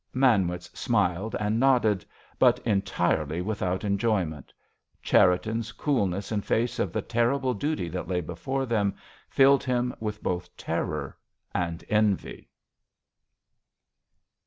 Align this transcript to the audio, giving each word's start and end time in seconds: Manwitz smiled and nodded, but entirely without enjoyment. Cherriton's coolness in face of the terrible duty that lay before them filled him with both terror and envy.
Manwitz 0.15 0.71
smiled 0.75 1.35
and 1.39 1.59
nodded, 1.59 2.03
but 2.39 2.57
entirely 2.65 3.39
without 3.39 3.83
enjoyment. 3.83 4.51
Cherriton's 5.03 5.71
coolness 5.73 6.31
in 6.31 6.41
face 6.41 6.79
of 6.79 6.91
the 6.91 7.03
terrible 7.03 7.53
duty 7.53 7.87
that 7.89 8.07
lay 8.07 8.19
before 8.21 8.65
them 8.65 8.95
filled 9.29 9.63
him 9.63 9.93
with 9.99 10.23
both 10.23 10.57
terror 10.57 11.15
and 11.53 11.85
envy. 11.87 12.49